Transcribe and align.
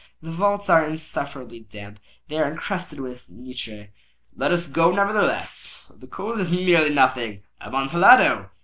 The 0.19 0.31
vaults 0.31 0.67
are 0.67 0.83
insufferably 0.89 1.59
damp. 1.59 1.99
They 2.27 2.37
are 2.39 2.49
encrusted 2.51 2.99
with 2.99 3.29
nitre." 3.29 3.89
"Let 4.35 4.49
us 4.51 4.67
go, 4.67 4.89
nevertheless. 4.91 5.91
The 5.95 6.07
cold 6.07 6.39
is 6.39 6.51
merely 6.51 6.89
nothing. 6.91 7.43
Amontillado! 7.59 8.49